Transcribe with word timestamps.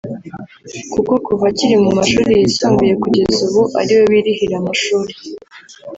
kuko 0.91 1.11
kuva 1.25 1.45
akiri 1.51 1.75
mu 1.83 1.89
mashuri 1.97 2.31
yisumbuye 2.41 2.93
kugeza 3.03 3.37
ubu 3.47 3.61
ari 3.79 3.91
we 3.97 4.03
wirihira 4.09 4.55
amashuri 4.61 5.13